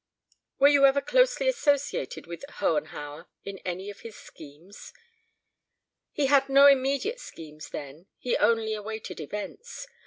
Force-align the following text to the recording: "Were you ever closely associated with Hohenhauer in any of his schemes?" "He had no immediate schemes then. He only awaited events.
"Were 0.57 0.67
you 0.67 0.87
ever 0.87 0.99
closely 0.99 1.47
associated 1.47 2.25
with 2.25 2.43
Hohenhauer 2.53 3.27
in 3.43 3.59
any 3.59 3.91
of 3.91 3.99
his 3.99 4.15
schemes?" 4.15 4.93
"He 6.11 6.25
had 6.25 6.49
no 6.49 6.65
immediate 6.65 7.19
schemes 7.19 7.69
then. 7.69 8.07
He 8.17 8.35
only 8.37 8.73
awaited 8.73 9.19
events. 9.19 9.85